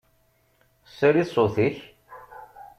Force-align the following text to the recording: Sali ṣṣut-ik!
Sali 0.97 1.23
ṣṣut-ik! 1.29 1.77